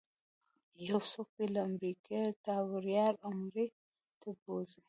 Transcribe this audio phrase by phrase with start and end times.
[0.89, 3.67] یو څوک دې له امریکې تا وړیا عمرې
[4.19, 4.79] ته بوځي.